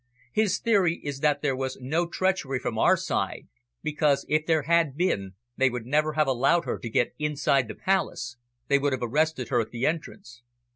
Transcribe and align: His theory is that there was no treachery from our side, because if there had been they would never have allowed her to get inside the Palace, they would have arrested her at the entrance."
His 0.31 0.57
theory 0.57 0.99
is 1.03 1.19
that 1.19 1.43
there 1.43 1.55
was 1.55 1.77
no 1.79 2.07
treachery 2.07 2.57
from 2.57 2.79
our 2.79 2.97
side, 2.97 3.47
because 3.83 4.25
if 4.27 4.47
there 4.47 4.63
had 4.63 4.97
been 4.97 5.35
they 5.57 5.69
would 5.69 5.85
never 5.85 6.13
have 6.13 6.25
allowed 6.25 6.65
her 6.65 6.79
to 6.79 6.89
get 6.89 7.13
inside 7.19 7.67
the 7.67 7.75
Palace, 7.75 8.35
they 8.67 8.79
would 8.79 8.93
have 8.93 9.03
arrested 9.03 9.49
her 9.49 9.61
at 9.61 9.69
the 9.69 9.85
entrance." 9.85 10.41